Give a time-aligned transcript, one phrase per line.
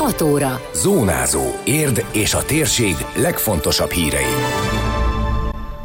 [0.00, 0.60] 6 óra.
[0.74, 1.42] Zónázó.
[1.64, 4.34] Érd és a térség legfontosabb hírei.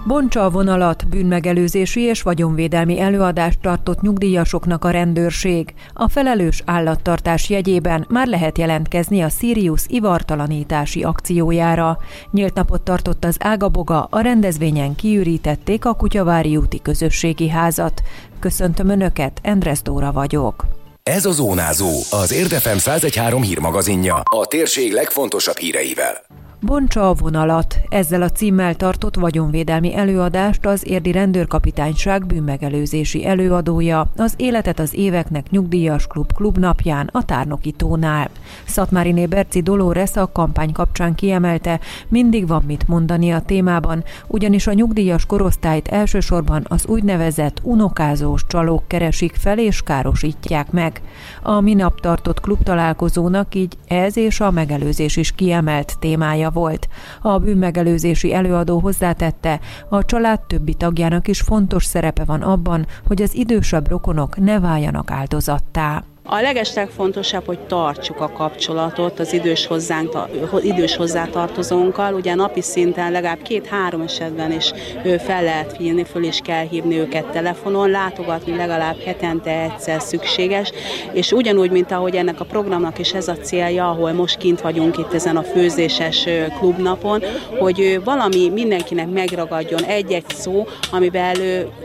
[0.07, 5.74] Bontsa a vonalat, bűnmegelőzési és vagyonvédelmi előadást tartott nyugdíjasoknak a rendőrség.
[5.93, 11.97] A felelős állattartás jegyében már lehet jelentkezni a Sirius ivartalanítási akciójára.
[12.32, 18.02] Nyílt napot tartott az Ágaboga, a rendezvényen kiürítették a Kutyavári úti közösségi házat.
[18.39, 20.84] Köszöntöm Önöket, Endres Dóra vagyok.
[21.09, 26.21] Ez a Zónázó, az Érdefem 113 hírmagazinja, a térség legfontosabb híreivel.
[26.65, 27.79] Bontsa a vonalat.
[27.89, 35.49] Ezzel a címmel tartott vagyonvédelmi előadást az érdi rendőrkapitányság bűnmegelőzési előadója az Életet az éveknek
[35.49, 38.29] nyugdíjas klub klubnapján a Tárnoki tónál.
[38.65, 44.73] Szatmáriné Berci Dolores a kampány kapcsán kiemelte, mindig van mit mondani a témában, ugyanis a
[44.73, 51.02] nyugdíjas korosztályt elsősorban az úgynevezett unokázós csalók keresik fel és károsítják meg.
[51.41, 56.88] A minap tartott klubtalálkozónak így ez és a megelőzés is kiemelt témája volt.
[57.22, 63.36] A bűnmegelőzési előadó hozzátette, a család többi tagjának is fontos szerepe van abban, hogy az
[63.36, 66.03] idősebb rokonok ne váljanak áldozattá.
[66.28, 70.18] A legeslegfontosabb, hogy tartsuk a kapcsolatot az idős, hozzánk,
[70.62, 72.14] idős hozzátartozónkkal.
[72.14, 74.72] Ugye napi szinten legalább két-három esetben is
[75.20, 80.72] fel lehet hívni, föl is kell hívni őket telefonon, látogatni legalább hetente egyszer szükséges,
[81.14, 84.98] és ugyanúgy, mint ahogy ennek a programnak is ez a célja, ahol most kint vagyunk
[84.98, 86.28] itt ezen a főzéses
[86.59, 87.23] klubnapon,
[87.59, 91.36] hogy valami mindenkinek megragadjon egy-egy szó, amivel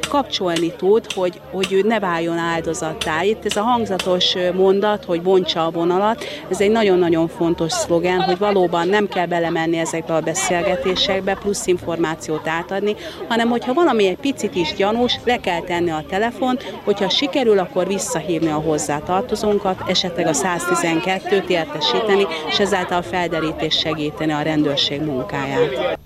[0.09, 3.23] kapcsolni tud, hogy, hogy ő ne váljon áldozattá.
[3.23, 8.39] Itt ez a hangzatos mondat, hogy bontsa a vonalat, ez egy nagyon-nagyon fontos szlogen, hogy
[8.39, 12.97] valóban nem kell belemenni ezekbe a beszélgetésekbe, plusz információt átadni,
[13.29, 17.87] hanem hogyha valami egy picit is gyanús, le kell tenni a telefont, hogyha sikerül, akkor
[17.87, 26.00] visszahívni a hozzátartozónkat, esetleg a 112-t értesíteni, és ezáltal a felderítés segíteni a rendőrség munkáját.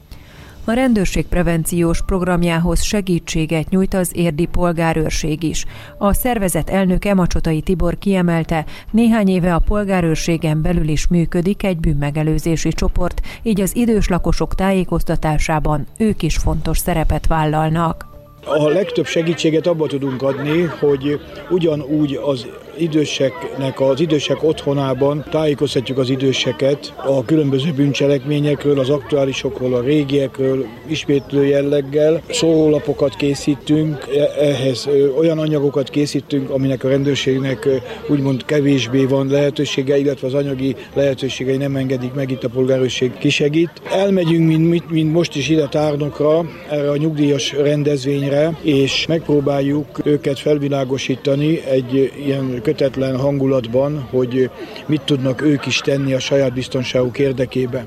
[0.67, 5.65] A rendőrség prevenciós programjához segítséget nyújt az érdi polgárőrség is.
[5.99, 12.69] A szervezet elnöke Macsotai Tibor kiemelte, néhány éve a polgárőrségen belül is működik egy bűnmegelőzési
[12.69, 18.07] csoport, így az idős lakosok tájékoztatásában ők is fontos szerepet vállalnak.
[18.45, 22.47] A legtöbb segítséget abba tudunk adni, hogy ugyanúgy az
[22.79, 31.47] időseknek, az idősek otthonában tájékoztatjuk az időseket a különböző bűncselekményekről, az aktuálisokról, a régiekről, ismétlő
[31.47, 32.23] jelleggel.
[32.31, 37.69] Szórólapokat készítünk, e- ehhez olyan anyagokat készítünk, aminek a rendőrségnek
[38.09, 43.71] úgymond kevésbé van lehetősége, illetve az anyagi lehetőségei nem engedik meg, itt a polgárőrség kisegít.
[43.91, 51.63] Elmegyünk, mint, mint most is ide Tárnokra, erre a nyugdíjas rendezvényre, és megpróbáljuk őket felvilágosítani
[51.71, 54.51] egy ilyen kötetlen hangulatban, hogy
[54.87, 57.87] mit tudnak ők is tenni a saját biztonságuk érdekében.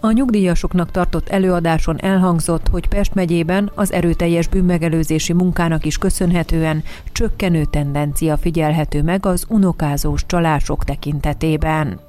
[0.00, 7.64] A nyugdíjasoknak tartott előadáson elhangzott, hogy Pest megyében az erőteljes bűnmegelőzési munkának is köszönhetően csökkenő
[7.64, 12.00] tendencia figyelhető meg az unokázós csalások tekintetében.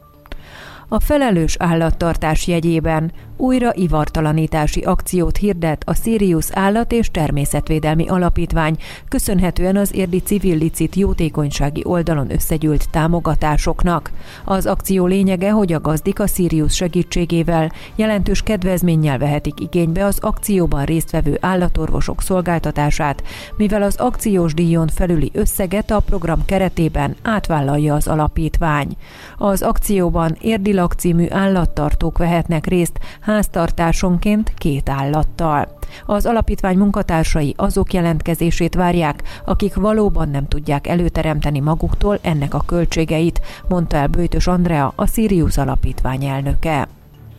[0.88, 8.78] A felelős állattartás jegyében újra ivartalanítási akciót hirdet a Sirius Állat és Természetvédelmi Alapítvány,
[9.09, 14.12] köszönhetően az érdi civil licit jótékonysági oldalon összegyűlt támogatásoknak.
[14.45, 20.85] Az akció lényege, hogy a gazdik a Sirius segítségével jelentős kedvezménnyel vehetik igénybe az akcióban
[20.85, 23.24] résztvevő állatorvosok szolgáltatását,
[23.57, 28.95] mivel az akciós díjon felüli összeget a program keretében átvállalja az alapítvány.
[29.38, 30.38] Az akcióban
[30.85, 35.78] Érdilak című állattartók vehetnek részt háztartásonként két állattal.
[36.06, 43.41] Az alapítvány munkatársai azok jelentkezését várják, akik valóban nem tudják előteremteni maguktól ennek a költségeit,
[43.68, 46.88] mondta el Bőtös Andrea, a Sirius alapítvány elnöke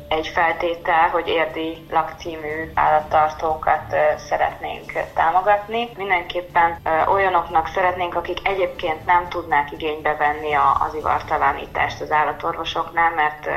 [0.09, 5.89] egy feltétel, hogy érdi lakcímű állattartókat szeretnénk támogatni.
[5.97, 6.78] Mindenképpen
[7.09, 13.49] olyanoknak szeretnénk, akik egyébként nem tudnák igénybe venni az ivartalanítást az állatorvosoknál, mert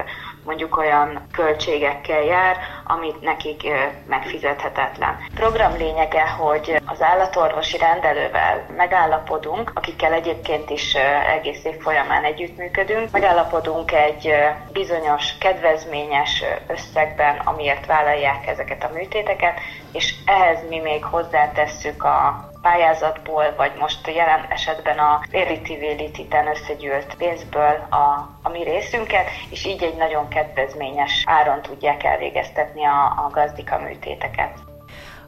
[0.50, 3.68] mondjuk olyan költségekkel jár, amit nekik
[4.08, 5.10] megfizethetetlen.
[5.10, 10.96] A program lényege, hogy az állatorvosi rendelővel megállapodunk, akikkel egyébként is
[11.36, 14.34] egész év folyamán együttműködünk, megállapodunk egy
[14.72, 19.60] bizonyos kedvezményes összegben, amiért vállalják ezeket a műtéteket,
[19.92, 27.88] és ehhez mi még hozzátesszük a pályázatból, vagy most jelen esetben a Véliti-Vélititen összegyűlt pénzből
[27.90, 33.78] a, a mi részünket, és így egy nagyon kedvezményes áron tudják elvégeztetni a, a gazdika
[33.78, 34.69] műtéteket.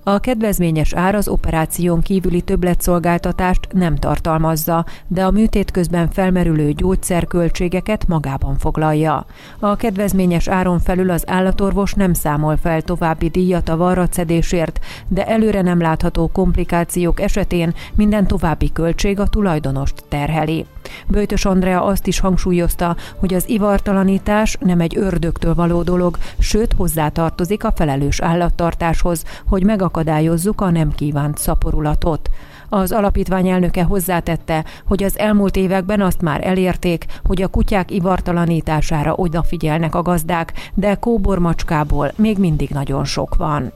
[0.04, 8.08] A kedvezményes ár az operáción kívüli többletszolgáltatást nem tartalmazza, de a műtét közben felmerülő gyógyszerköltségeket
[8.08, 9.26] magában foglalja.
[9.60, 15.62] A kedvezményes áron felül az állatorvos nem számol fel további díjat a varratszedésért, de előre
[15.62, 20.66] nem látható komplikációk esetén minden további költség a tulajdonost terheli.
[21.08, 27.64] Böjtös Andrea azt is hangsúlyozta, hogy az ivartalanítás nem egy ördögtől való dolog, sőt hozzátartozik
[27.64, 32.30] a felelős állattartáshoz, hogy megakadályozzuk a nem kívánt szaporulatot.
[32.70, 39.14] Az alapítvány elnöke hozzátette, hogy az elmúlt években azt már elérték, hogy a kutyák ivartalanítására
[39.14, 43.72] odafigyelnek a gazdák, de kóbormacskából még mindig nagyon sok van.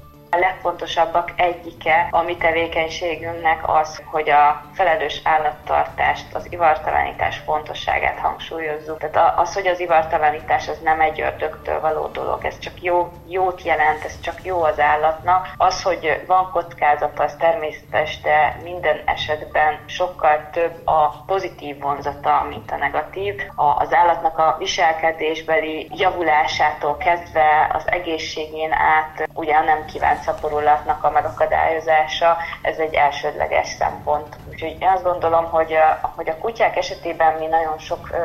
[0.65, 8.97] A legfontosabbak egyike a mi tevékenységünknek az, hogy a felelős állattartást, az ivartalanítás fontosságát hangsúlyozzuk.
[8.97, 13.63] Tehát az, hogy az ivartalanítás az nem egy ördögtől való dolog, ez csak jó, jót
[13.63, 15.47] jelent, ez csak jó az állatnak.
[15.57, 22.71] Az, hogy van kockázata, az természetes, de minden esetben sokkal több a pozitív vonzata, mint
[22.71, 23.41] a negatív.
[23.55, 30.23] Az állatnak a viselkedésbeli javulásától kezdve az egészségén át ugye nem kívánt
[30.55, 34.35] szaporulatnak a megakadályozása, ez egy elsődleges szempont.
[34.49, 38.15] Úgyhogy én azt gondolom, hogy a, hogy a kutyák esetében mi nagyon sok ö,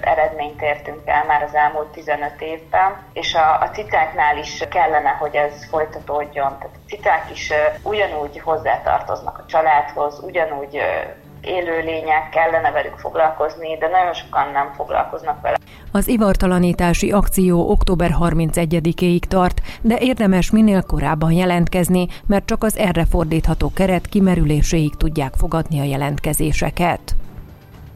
[0.00, 5.34] eredményt értünk el már az elmúlt 15 évben, és a, a cicáknál is kellene, hogy
[5.34, 6.58] ez folytatódjon.
[6.58, 13.76] Tehát a cicák is ö, ugyanúgy hozzátartoznak a családhoz, ugyanúgy ö, élőlények, kellene velük foglalkozni,
[13.78, 15.56] de nagyon sokan nem foglalkoznak vele.
[15.92, 23.04] Az ivartalanítási akció október 31-ig tart, de érdemes minél korábban jelentkezni, mert csak az erre
[23.04, 27.14] fordítható keret kimerüléséig tudják fogadni a jelentkezéseket.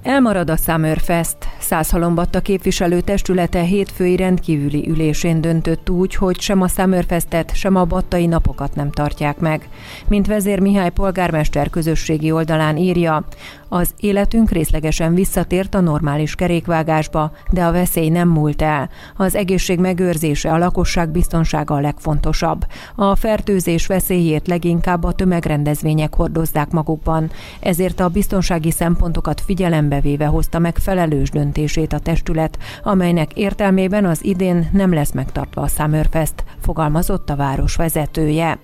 [0.04, 1.36] Elmarad a Summerfest.
[1.58, 8.26] Százhalombatta képviselő testülete hétfői rendkívüli ülésén döntött úgy, hogy sem a Summerfestet, sem a battai
[8.26, 9.68] napokat nem tartják meg.
[10.08, 13.24] Mint vezér Mihály polgármester közösségi oldalán írja,
[13.68, 18.90] az életünk részlegesen visszatért a normális kerékvágásba, de a veszély nem múlt el.
[19.16, 22.66] Az egészség megőrzése, a lakosság biztonsága a legfontosabb.
[22.94, 27.30] A fertőzés veszélyét leginkább a tömegrendezvények hordozzák magukban,
[27.60, 34.24] ezért a biztonsági szempontokat figyelembe véve hozta meg felelős döntését a testület, amelynek értelmében az
[34.24, 38.58] idén nem lesz megtartva a Summerfest, fogalmazott a város vezetője.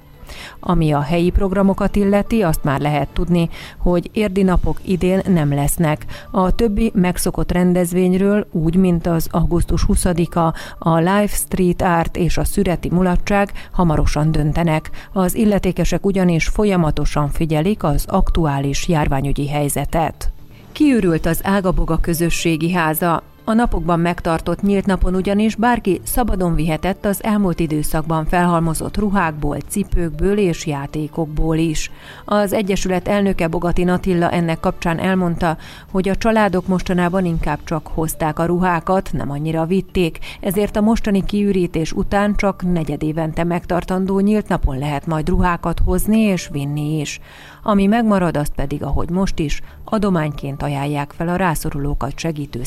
[0.60, 3.48] Ami a helyi programokat illeti, azt már lehet tudni,
[3.78, 6.06] hogy érdi napok idén nem lesznek.
[6.30, 12.44] A többi megszokott rendezvényről, úgy, mint az augusztus 20-a, a Live Street Art és a
[12.44, 14.90] Szüreti Mulatság hamarosan döntenek.
[15.12, 20.32] Az illetékesek ugyanis folyamatosan figyelik az aktuális járványügyi helyzetet.
[20.72, 23.22] Kiürült az Ágaboga közösségi háza.
[23.50, 30.38] A napokban megtartott nyílt napon ugyanis bárki szabadon vihetett az elmúlt időszakban felhalmozott ruhákból, cipőkből
[30.38, 31.90] és játékokból is.
[32.24, 35.56] Az Egyesület elnöke Bogati Natilla ennek kapcsán elmondta,
[35.90, 41.24] hogy a családok mostanában inkább csak hozták a ruhákat, nem annyira vitték, ezért a mostani
[41.24, 47.20] kiürítés után csak negyedévente megtartandó nyílt napon lehet majd ruhákat hozni és vinni is.
[47.62, 52.62] Ami megmarad, azt pedig, ahogy most is, adományként ajánlják fel a rászorulókat segítő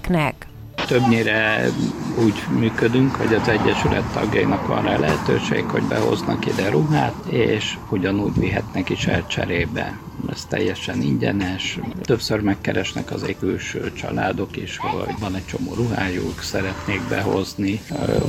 [0.00, 0.46] szervezeteknek.
[0.86, 1.64] Többnyire
[2.24, 8.38] úgy működünk, hogy az Egyesület tagjainak van rá lehetőség, hogy behoznak ide ruhát, és ugyanúgy
[8.38, 9.98] vihetnek is el cserébe
[10.32, 11.78] ez teljesen ingyenes.
[12.02, 17.80] Többször megkeresnek az külső családok is, hogy van egy csomó ruhájuk, szeretnék behozni.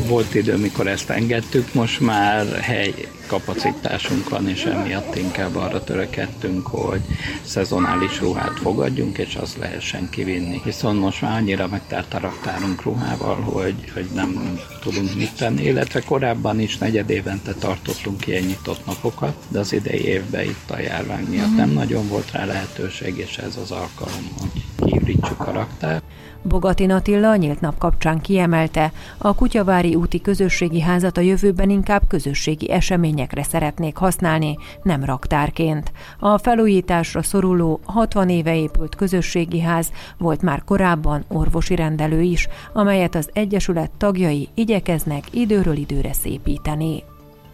[0.07, 2.93] Volt idő, mikor ezt engedtük, most már hely
[3.31, 7.01] kapacitásunk van, és emiatt inkább arra törekedtünk, hogy
[7.41, 10.61] szezonális ruhát fogadjunk, és azt lehessen kivinni.
[10.63, 16.01] Viszont most már annyira megtárt a raktárunk ruhával, hogy, hogy nem tudunk mit tenni, illetve
[16.01, 21.25] korábban is negyed évente tartottunk ilyen nyitott napokat, de az idei évben itt a járvány
[21.29, 26.01] miatt nem nagyon volt rá lehetőség, és ez az alkalom, hogy kiürítsük a raktár.
[26.41, 32.71] Bogati Attila nyílt nap kapcsán kiemelte, a Kutyavári úti közösségi házat a jövőben inkább közösségi
[32.71, 35.91] eseményekre szeretnék használni, nem raktárként.
[36.19, 43.15] A felújításra szoruló 60 éve épült közösségi ház volt már korábban orvosi rendelő is, amelyet
[43.15, 47.03] az Egyesület tagjai igyekeznek időről időre szépíteni.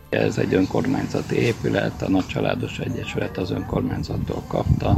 [0.10, 4.96] Ez egy önkormányzati épület, a Nagycsaládos Egyesület az önkormányzattól kapta.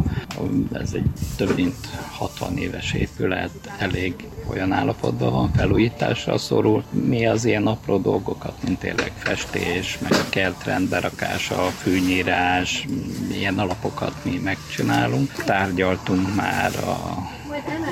[0.73, 1.75] Ez egy több mint
[2.11, 4.13] 60 éves épület, elég
[4.49, 6.83] olyan állapotban van, felújításra szorul.
[6.89, 12.87] Mi az ilyen apró dolgokat, mint tényleg festés, meg a kert rendberakása, fűnyírás,
[13.31, 15.31] ilyen alapokat mi megcsinálunk.
[15.31, 17.29] Tárgyaltunk már a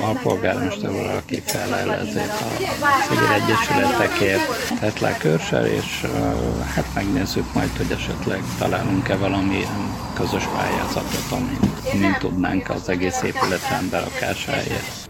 [0.08, 2.46] a alpolgármester úr, aki felel ezért a
[3.08, 6.06] civil egyesületekért, tett le körsel, és
[6.76, 9.66] hát megnézzük majd, hogy esetleg találunk-e valami
[10.14, 15.07] közös pályázatot, amit mint tudnánk az egész épületben berakásáért.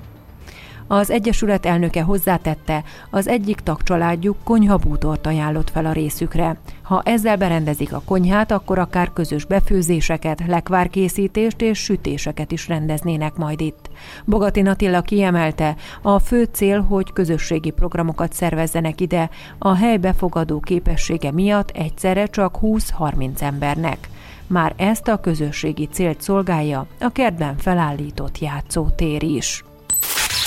[0.87, 6.57] Az Egyesület elnöke hozzátette, az egyik tagcsaládjuk konyhabútort ajánlott fel a részükre.
[6.81, 13.61] Ha ezzel berendezik a konyhát, akkor akár közös befőzéseket, lekvárkészítést és sütéseket is rendeznének majd
[13.61, 13.89] itt.
[14.25, 21.31] Bogatin Attila kiemelte, a fő cél, hogy közösségi programokat szervezzenek ide, a hely befogadó képessége
[21.31, 24.09] miatt egyszerre csak 20-30 embernek.
[24.47, 29.63] Már ezt a közösségi célt szolgálja a kertben felállított játszótér is.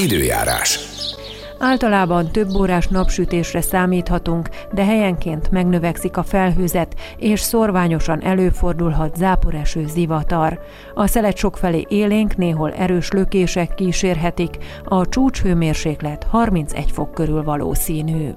[0.01, 0.79] Időjárás.
[1.59, 10.61] Általában több órás napsütésre számíthatunk, de helyenként megnövekszik a felhőzet, és szorványosan előfordulhat záporeső zivatar.
[10.95, 18.29] A szelet sokfelé élénk, néhol erős lökések kísérhetik, a csúcshőmérséklet 31 fok körül valószínű.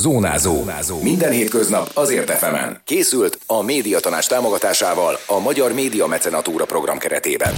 [0.00, 0.54] Zónázó.
[0.54, 1.02] Zónázó.
[1.02, 2.80] Minden hétköznap azért efemen.
[2.84, 7.52] Készült a médiatanás támogatásával a Magyar Média Mecenatúra program keretében.